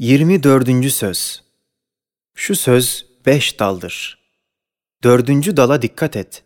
[0.00, 0.92] 24.
[0.92, 1.42] Söz
[2.34, 4.18] Şu söz beş daldır.
[5.02, 6.44] Dördüncü dala dikkat et.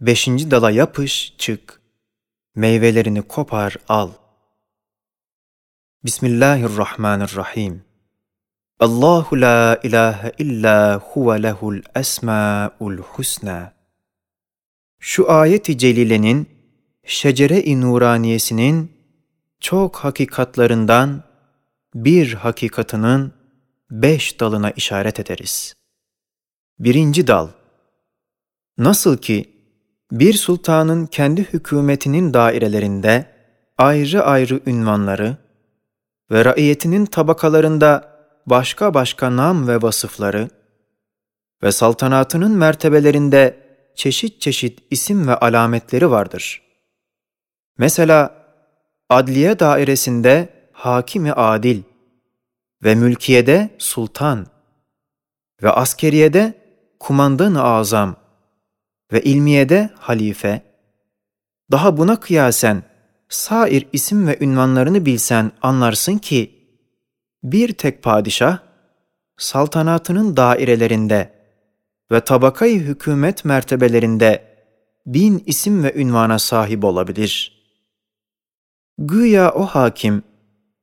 [0.00, 1.80] Beşinci dala yapış, çık.
[2.54, 4.10] Meyvelerini kopar, al.
[6.04, 7.84] Bismillahirrahmanirrahim.
[8.80, 13.72] Allahu la ilahe illa huve lehul esma'ul husna.
[14.98, 16.48] Şu ayet-i celilenin,
[17.04, 18.92] şecere-i nuraniyesinin
[19.60, 21.27] çok hakikatlarından
[21.94, 23.32] bir hakikatının
[23.90, 25.74] beş dalına işaret ederiz.
[26.78, 27.48] Birinci dal
[28.78, 29.50] Nasıl ki
[30.12, 33.26] bir sultanın kendi hükümetinin dairelerinde
[33.78, 35.36] ayrı ayrı ünvanları
[36.30, 40.50] ve raiyetinin tabakalarında başka başka nam ve vasıfları
[41.62, 46.62] ve saltanatının mertebelerinde çeşit çeşit isim ve alametleri vardır.
[47.78, 48.46] Mesela
[49.08, 51.82] adliye dairesinde hakimi adil
[52.84, 54.46] ve mülkiyede sultan
[55.62, 56.54] ve askeriyede
[57.00, 58.16] kumandan-ı azam
[59.12, 60.62] ve ilmiyede halife,
[61.70, 62.82] daha buna kıyasen
[63.28, 66.68] sair isim ve ünvanlarını bilsen anlarsın ki,
[67.42, 68.58] bir tek padişah,
[69.36, 71.32] saltanatının dairelerinde
[72.12, 74.44] ve tabakayı hükümet mertebelerinde
[75.06, 77.58] bin isim ve ünvana sahip olabilir.
[78.98, 80.22] Güya o hakim,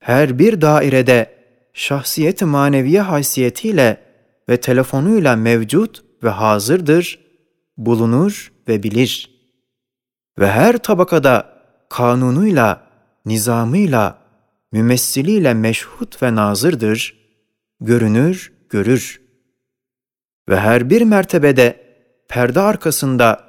[0.06, 1.36] her bir dairede
[1.74, 3.98] şahsiyet-i maneviye haysiyetiyle
[4.50, 7.20] ve telefonuyla mevcut ve hazırdır,
[7.78, 9.32] bulunur ve bilir.
[10.40, 12.88] Ve her tabakada kanunuyla,
[13.26, 14.18] nizamıyla,
[14.72, 17.16] mümessiliyle meşhut ve nazırdır,
[17.82, 19.22] görünür, görür.
[20.50, 21.82] Ve her bir mertebede
[22.30, 23.44] perde arkasında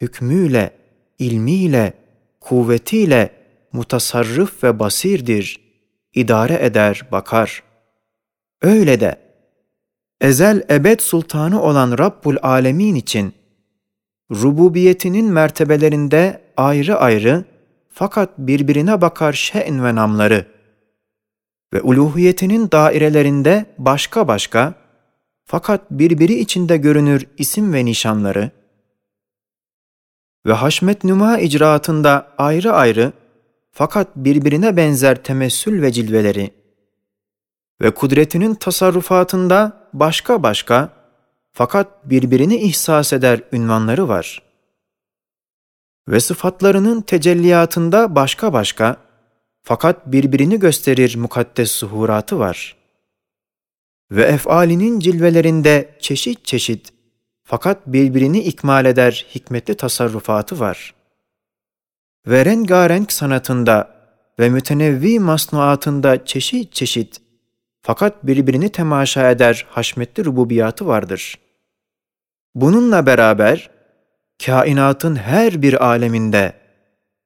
[0.00, 0.70] hükmüyle,
[1.18, 1.92] ilmiyle,
[2.40, 3.30] kuvvetiyle
[3.72, 5.65] mutasarrıf ve basirdir,
[6.16, 7.62] idare eder, bakar.
[8.62, 9.20] Öyle de
[10.20, 13.34] ezel ebed sultanı olan Rabbul Alemin için
[14.30, 17.44] rububiyetinin mertebelerinde ayrı ayrı
[17.88, 20.46] fakat birbirine bakar şe'n ve namları
[21.72, 24.74] ve uluhiyetinin dairelerinde başka başka
[25.44, 28.50] fakat birbiri içinde görünür isim ve nişanları
[30.46, 33.12] ve haşmet nüma icraatında ayrı ayrı
[33.76, 36.50] fakat birbirine benzer temessül ve cilveleri
[37.82, 40.90] ve kudretinin tasarrufatında başka başka
[41.52, 44.42] fakat birbirini ihsas eder ünvanları var.
[46.08, 48.96] Ve sıfatlarının tecelliyatında başka başka
[49.62, 52.76] fakat birbirini gösterir mukaddes suhuratı var.
[54.10, 56.92] Ve efalinin cilvelerinde çeşit çeşit
[57.44, 60.95] fakat birbirini ikmal eder hikmetli tasarrufatı var.''
[62.26, 63.96] Ve rengarenk sanatında
[64.38, 67.20] ve mütenevvi masnuatında çeşit çeşit
[67.82, 71.38] fakat birbirini temaşa eder haşmetli rububiyatı vardır.
[72.54, 73.70] Bununla beraber
[74.46, 76.52] kainatın her bir aleminde,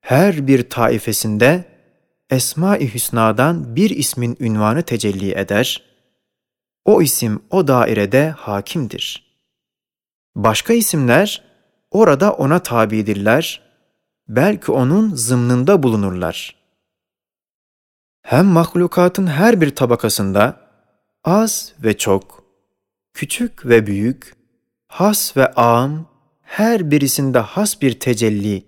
[0.00, 1.64] her bir taifesinde
[2.30, 5.82] Esma-i Hüsna'dan bir ismin ünvanı tecelli eder.
[6.84, 9.30] O isim o dairede hakimdir.
[10.34, 11.42] Başka isimler
[11.90, 13.69] orada ona tabidirler
[14.30, 16.56] belki onun zımnında bulunurlar.
[18.22, 20.60] Hem mahlukatın her bir tabakasında
[21.24, 22.44] az ve çok,
[23.14, 24.34] küçük ve büyük,
[24.88, 26.06] has ve am,
[26.42, 28.64] her birisinde has bir tecelli,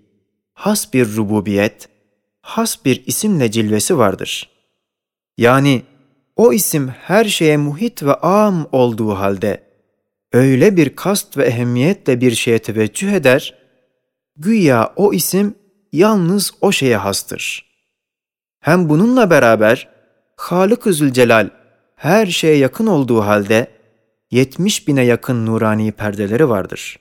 [0.53, 1.89] has bir rububiyet,
[2.41, 4.49] has bir isimle cilvesi vardır.
[5.37, 5.81] Yani
[6.35, 9.63] o isim her şeye muhit ve am olduğu halde
[10.31, 13.62] öyle bir kast ve ehemmiyetle bir şeye teveccüh eder
[14.37, 15.55] Güya o isim
[15.91, 17.73] yalnız o şeye hastır.
[18.59, 19.89] Hem bununla beraber
[20.35, 21.49] Halık-ı Zülcelal
[21.95, 23.67] her şeye yakın olduğu halde
[24.31, 26.99] 70 bine yakın nurani perdeleri vardır.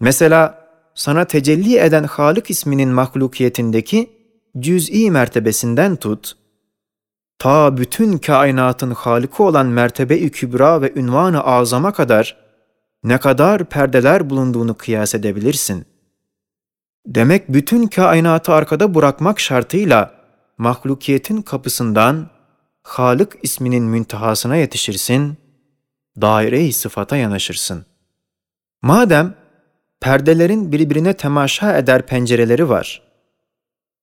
[0.00, 4.10] Mesela sana tecelli eden Halık isminin mahlukiyetindeki
[4.58, 6.32] cüz'i mertebesinden tut,
[7.38, 12.36] ta bütün kainatın Halık'ı olan mertebe-i kübra ve ünvan-ı azama kadar
[13.04, 15.95] ne kadar perdeler bulunduğunu kıyas edebilirsin.''
[17.06, 20.14] Demek bütün kainatı arkada bırakmak şartıyla
[20.58, 22.30] mahlukiyetin kapısından
[22.82, 25.36] Halık isminin müntehasına yetişirsin,
[26.20, 27.86] daire-i sıfata yanaşırsın.
[28.82, 29.34] Madem
[30.00, 33.02] perdelerin birbirine temaşa eder pencereleri var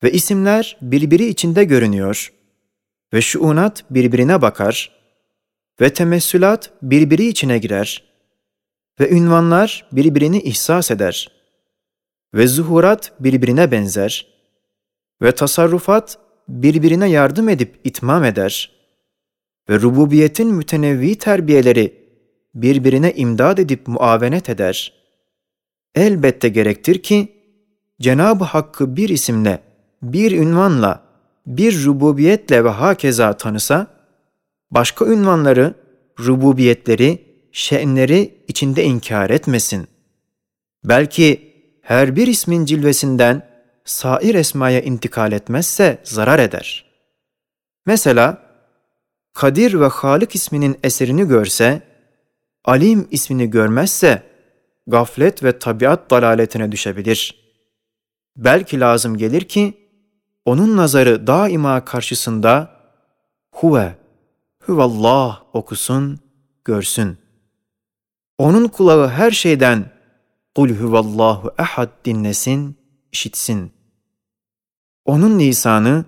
[0.04, 2.34] ve isimler birbiri içinde görünüyor
[3.14, 4.92] ve şuunat birbirine bakar
[5.82, 8.04] ve temessülat birbiri içine girer
[9.00, 11.43] ve ünvanlar birbirini ihsas eder.''
[12.34, 14.28] Ve zuhurat birbirine benzer
[15.22, 18.72] ve tasarrufat birbirine yardım edip itmam eder
[19.70, 22.04] ve rububiyetin mütenevvi terbiyeleri
[22.56, 24.94] birbirine imdad edip muavenet eder,
[25.96, 27.28] elbette gerektir ki
[28.02, 29.64] Cenab-ı Hakk'ı bir isimle,
[30.02, 31.04] bir ünvanla,
[31.48, 33.88] bir rububiyetle ve hakeza tanısa,
[34.72, 35.74] başka ünvanları,
[36.20, 39.88] rububiyetleri, şe'nleri içinde inkar etmesin.
[40.84, 41.53] Belki
[41.84, 43.48] her bir ismin cilvesinden
[43.86, 46.86] sair esmaya intikal etmezse zarar eder.
[47.86, 48.44] Mesela,
[49.34, 51.82] Kadir ve Halik isminin eserini görse,
[52.66, 54.24] Alim ismini görmezse,
[54.88, 57.44] gaflet ve tabiat dalaletine düşebilir.
[58.38, 59.74] Belki lazım gelir ki,
[60.46, 62.70] onun nazarı daima karşısında
[63.52, 63.96] huve,
[64.66, 66.20] huvallah okusun,
[66.66, 67.18] görsün.
[68.38, 69.93] Onun kulağı her şeyden
[70.56, 72.78] kul huvallahu ehad dinlesin,
[73.12, 73.72] işitsin.
[75.06, 76.06] Onun lisanı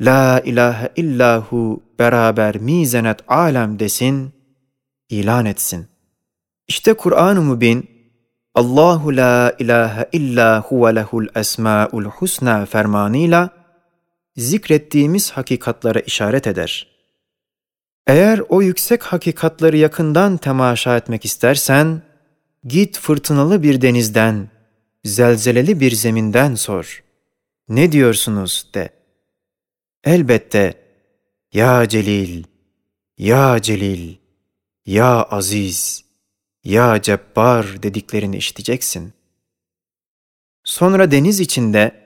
[0.00, 4.32] la ilahe illahu beraber mizenet alem desin,
[5.08, 5.86] ilan etsin.
[6.68, 7.90] İşte Kur'an-ı Mübin
[8.54, 13.50] Allahu la ilahe illa huve lehul esmaul husna fermanıyla
[14.36, 16.86] zikrettiğimiz hakikatlara işaret eder.
[18.06, 22.02] Eğer o yüksek hakikatları yakından temaşa etmek istersen,
[22.64, 24.48] git fırtınalı bir denizden,
[25.04, 27.04] zelzeleli bir zeminden sor.
[27.68, 28.90] Ne diyorsunuz de.
[30.04, 30.74] Elbette,
[31.52, 32.44] ya Celil,
[33.18, 34.16] ya Celil,
[34.86, 36.04] ya Aziz,
[36.64, 39.12] ya Cebbar dediklerini işiteceksin.
[40.64, 42.02] Sonra deniz içinde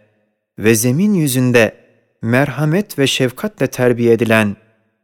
[0.59, 1.87] ve zemin yüzünde
[2.23, 4.57] merhamet ve şefkatle terbiye edilen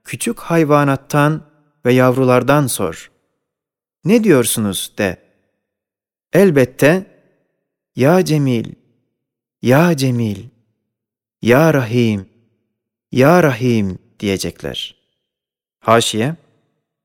[0.04, 1.46] küçük hayvanattan
[1.86, 3.10] ve yavrulardan sor.
[4.04, 5.21] Ne diyorsunuz de.
[6.32, 7.06] Elbette,
[7.96, 8.74] Ya Cemil,
[9.62, 10.48] Ya Cemil,
[11.42, 12.28] Ya Rahim,
[13.12, 14.96] Ya Rahim diyecekler.
[15.80, 16.36] Haşiye,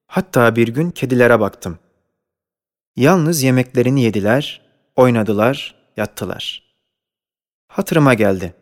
[0.08, 1.80] hatta bir gün kedilere baktım.
[2.96, 4.62] Yalnız yemeklerini yediler,
[4.96, 6.64] oynadılar, yattılar.
[7.68, 8.54] Hatırıma geldi.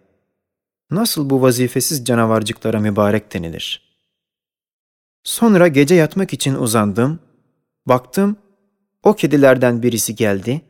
[0.91, 3.95] Nasıl bu vazifesiz canavarcıklara mübarek denilir?
[5.23, 7.19] Sonra gece yatmak için uzandım,
[7.85, 8.37] baktım,
[9.05, 10.61] o kedilerden birisi geldi,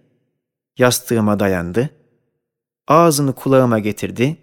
[0.78, 1.90] yastığıma dayandı,
[2.88, 4.38] ağzını kulağıma getirdi,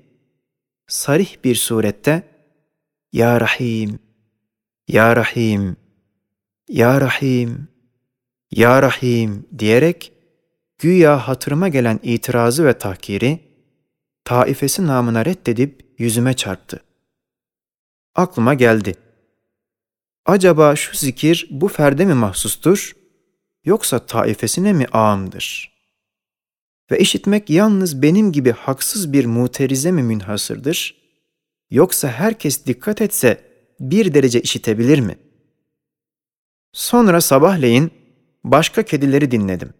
[0.86, 2.22] sarih bir surette,
[3.12, 3.98] Ya Rahim,
[4.88, 5.76] Ya Rahim,
[6.68, 7.68] Ya Rahim,
[8.50, 10.12] Ya Rahim diyerek
[10.78, 13.40] güya hatırıma gelen itirazı ve tahkiri
[14.24, 16.82] taifesi namına reddedip yüzüme çarptı.
[18.14, 18.94] Aklıma geldi.
[20.26, 23.01] Acaba şu zikir bu ferde mi mahsustur
[23.64, 25.72] yoksa taifesine mi ağımdır?
[26.90, 31.02] Ve işitmek yalnız benim gibi haksız bir muterize mi münhasırdır
[31.72, 33.40] yoksa herkes dikkat etse
[33.80, 35.18] bir derece işitebilir mi?
[36.72, 37.90] Sonra sabahleyin
[38.44, 39.74] başka kedileri dinledim.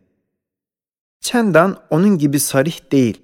[1.21, 3.23] Çendan onun gibi sarih değil.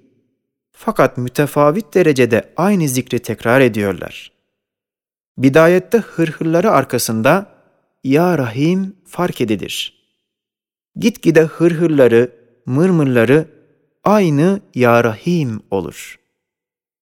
[0.71, 4.31] Fakat mütefavit derecede aynı zikri tekrar ediyorlar.
[5.37, 7.51] Bidayette hırhırları arkasında
[8.03, 9.98] Ya Rahim fark edilir.
[10.95, 12.31] Gitgide hırhırları,
[12.65, 13.47] mırmırları
[14.03, 16.19] aynı Ya Rahim olur.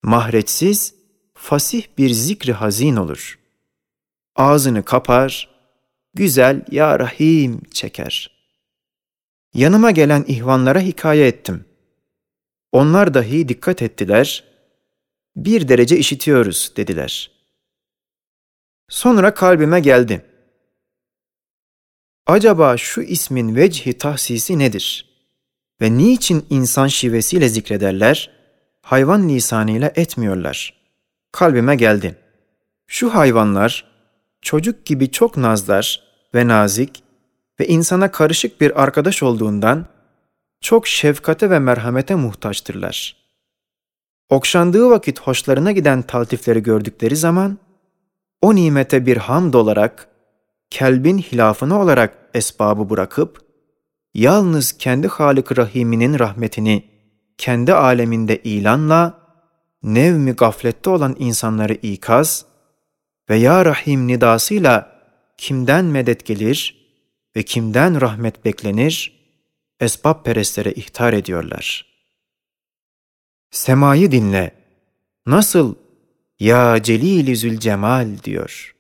[0.04, 0.96] Mahreçsiz,
[1.34, 3.40] fasih bir zikri hazin olur.
[4.36, 5.50] Ağzını kapar,
[6.14, 8.32] güzel Ya Rahim çeker.
[9.54, 11.66] Yanıma gelen ihvanlara hikaye ettim.
[12.72, 14.44] Onlar dahi dikkat ettiler.
[15.36, 17.32] Bir derece işitiyoruz dediler.
[18.90, 20.26] Sonra kalbime geldi.
[22.28, 25.06] Acaba şu ismin vecihi tahsisi nedir?
[25.82, 28.32] Ve niçin insan şivesiyle zikrederler,
[28.82, 30.74] hayvan lisanıyla etmiyorlar?
[31.32, 32.16] Kalbime geldi.
[32.88, 33.86] Şu hayvanlar,
[34.42, 36.04] çocuk gibi çok nazlar
[36.36, 37.04] ve nazik
[37.60, 39.86] ve insana karışık bir arkadaş olduğundan
[40.62, 43.16] çok şefkate ve merhamete muhtaçtırlar.
[44.30, 47.58] Okşandığı vakit hoşlarına giden taltifleri gördükleri zaman,
[48.42, 50.17] o nimete bir hamd olarak,
[50.70, 53.42] kelbin hilafını olarak esbabı bırakıp,
[54.14, 56.84] yalnız kendi Halık Rahim'inin rahmetini
[57.38, 59.20] kendi aleminde ilanla,
[59.84, 62.46] nevmi gaflette olan insanları ikaz
[63.30, 65.02] ve Ya Rahim nidasıyla
[65.38, 66.88] kimden medet gelir
[67.36, 69.18] ve kimden rahmet beklenir,
[69.80, 71.86] esbab perestlere ihtar ediyorlar.
[73.52, 74.52] Semayı dinle,
[75.26, 75.76] nasıl
[76.40, 78.77] ya Celil-i Zülcemal diyor.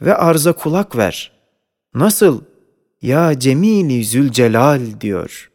[0.00, 1.32] Ve arza kulak ver.
[1.94, 2.44] Nasıl?
[3.02, 5.50] Ya Cemil-i Zülcelal diyor.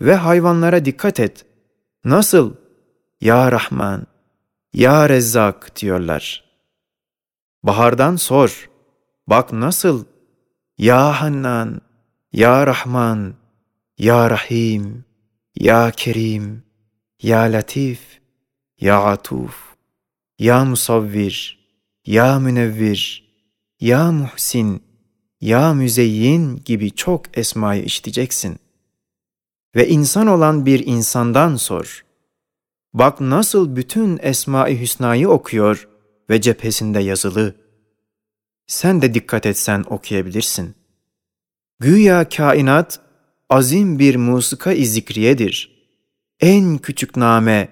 [0.00, 1.46] Ve hayvanlara dikkat et.
[2.04, 2.54] Nasıl?
[3.20, 4.06] Ya Rahman,
[4.72, 6.44] Ya Rezzak diyorlar.
[7.62, 8.70] Bahardan sor.
[9.26, 10.04] Bak nasıl?
[10.78, 11.80] Ya Hannan,
[12.32, 13.34] Ya Rahman,
[13.98, 15.04] Ya Rahim,
[15.54, 16.62] Ya Kerim,
[17.22, 18.20] Ya Latif,
[18.80, 19.76] Ya Atuf,
[20.38, 21.57] Ya Musavvir,
[22.08, 23.28] Ya Münevvir,
[23.80, 24.82] Ya Muhsin,
[25.40, 28.58] Ya Müzeyyin gibi çok esmayı işiteceksin.
[29.76, 32.04] Ve insan olan bir insandan sor.
[32.94, 35.88] Bak nasıl bütün Esma-i Hüsna'yı okuyor
[36.30, 37.54] ve cephesinde yazılı.
[38.66, 40.74] Sen de dikkat etsen okuyabilirsin.
[41.80, 43.00] Güya kainat
[43.50, 45.86] azim bir musika-i zikriyedir.
[46.40, 47.68] En küçük name,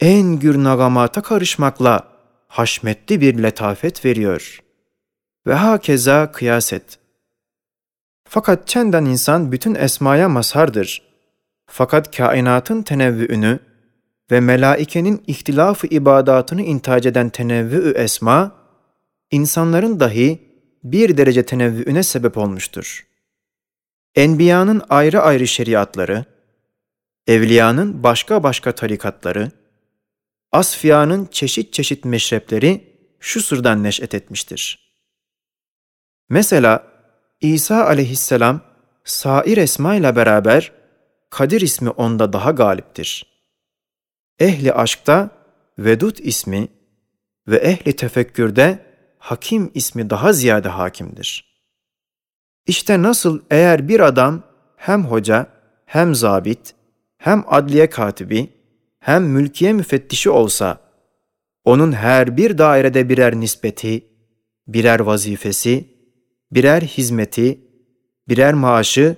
[0.00, 2.17] en gür nagamata karışmakla
[2.48, 4.62] haşmetli bir letafet veriyor.
[5.46, 6.98] Ve hakeza kıyas et.
[8.28, 11.02] Fakat çenden insan bütün esmaya mazhardır.
[11.66, 13.58] Fakat kainatın tenevvüünü
[14.30, 18.52] ve melaikenin ihtilafı ibadatını intac eden tenevvü esma,
[19.30, 20.48] insanların dahi
[20.84, 23.06] bir derece tenevvüüne sebep olmuştur.
[24.14, 26.24] Enbiyanın ayrı ayrı şeriatları,
[27.26, 29.50] evliyanın başka başka tarikatları,
[30.52, 34.92] asfiyanın çeşit çeşit meşrepleri şu sırdan neş'et etmiştir.
[36.28, 36.86] Mesela
[37.40, 38.60] İsa aleyhisselam
[39.04, 40.72] sair esma ile beraber
[41.30, 43.26] Kadir ismi onda daha galiptir.
[44.38, 45.30] Ehli aşkta
[45.78, 46.68] Vedud ismi
[47.48, 48.86] ve ehli tefekkürde
[49.18, 51.48] Hakim ismi daha ziyade hakimdir.
[52.66, 54.42] İşte nasıl eğer bir adam
[54.76, 55.46] hem hoca,
[55.86, 56.74] hem zabit,
[57.18, 58.57] hem adliye katibi,
[59.00, 60.80] hem mülkiye müfettişi olsa,
[61.64, 64.04] onun her bir dairede birer nispeti,
[64.66, 65.84] birer vazifesi,
[66.52, 67.60] birer hizmeti,
[68.28, 69.16] birer maaşı,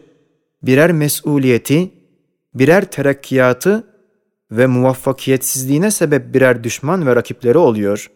[0.62, 1.90] birer mesuliyeti,
[2.54, 3.86] birer terakkiyatı
[4.50, 8.10] ve muvaffakiyetsizliğine sebep birer düşman ve rakipleri oluyor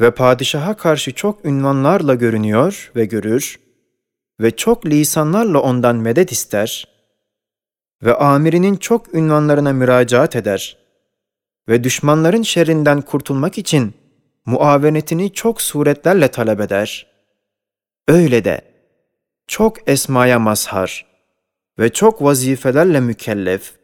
[0.00, 3.60] ve padişaha karşı çok ünvanlarla görünüyor ve görür
[4.40, 6.95] ve çok lisanlarla ondan medet ister
[8.02, 10.76] ve amirinin çok ünvanlarına müracaat eder
[11.68, 13.94] ve düşmanların şerrinden kurtulmak için
[14.46, 17.06] muavenetini çok suretlerle talep eder.
[18.08, 18.60] Öyle de
[19.46, 21.06] çok esmaya mazhar
[21.78, 23.74] ve çok vazifelerle mükellef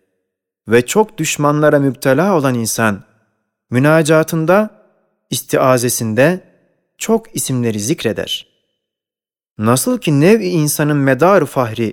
[0.69, 3.05] ve çok düşmanlara müptela olan insan,
[3.71, 4.71] münacatında,
[5.31, 6.41] istiazesinde
[6.99, 8.47] çok isimleri zikreder.
[9.59, 11.93] Nasıl ki nev-i insanın medar fahri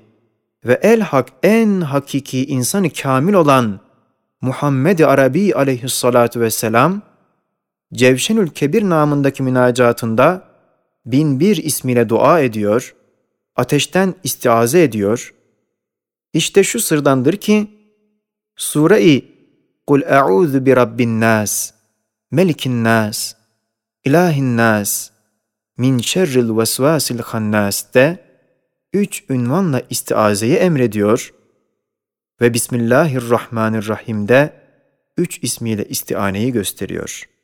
[0.65, 3.79] ve el-hak en hakiki insanı kamil olan
[4.41, 7.01] Muhammed-i Arabi aleyhissalatu vesselam,
[7.93, 10.43] Cevşenül Kebir namındaki münacatında
[11.05, 12.95] bin bir ismiyle dua ediyor,
[13.55, 15.33] ateşten istiaze ediyor.
[16.33, 17.67] İşte şu sırdandır ki,
[18.55, 19.39] Sure-i
[19.87, 21.71] Kul e'udhu bi rabbin nas,
[22.31, 23.35] melikin nas,
[24.05, 25.09] ilahin nas,
[25.77, 28.28] min şerril vesvasil hannas'te
[28.93, 31.33] üç ünvanla istiazeyi emrediyor
[32.41, 34.53] ve Bismillahirrahmanirrahim'de
[35.17, 37.38] üç ismiyle istianeyi gösteriyor.''